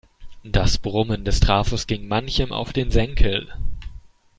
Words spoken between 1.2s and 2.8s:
des Trafos ging manchem auf